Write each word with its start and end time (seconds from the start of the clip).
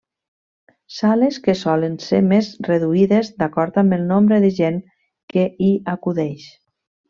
Sales 0.99 1.37
que 1.47 1.53
solen 1.59 1.97
ser 2.05 2.21
més 2.31 2.49
reduïdes 2.69 3.31
d'acord 3.43 3.79
amb 3.85 3.99
el 4.01 4.09
nombre 4.15 4.43
de 4.47 4.53
gent 4.63 4.83
que 5.35 5.49
hi 5.69 5.73
acudeix. 5.97 6.53